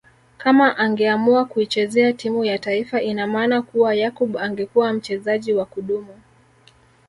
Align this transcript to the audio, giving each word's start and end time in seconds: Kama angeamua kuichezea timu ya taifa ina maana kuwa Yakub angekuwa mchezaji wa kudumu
Kama 0.37 0.77
angeamua 0.77 1.45
kuichezea 1.45 2.13
timu 2.13 2.45
ya 2.45 2.59
taifa 2.59 3.01
ina 3.01 3.27
maana 3.27 3.61
kuwa 3.61 3.95
Yakub 3.95 4.37
angekuwa 4.37 4.93
mchezaji 4.93 5.53
wa 5.53 5.65
kudumu 5.65 6.15